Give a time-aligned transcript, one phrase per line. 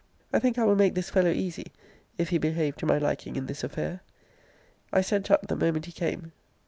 [0.33, 1.67] I think I will make this fellow easy,
[2.17, 4.01] if he behave to my liking in this affair.
[4.91, 6.31] I sent up the moment he came.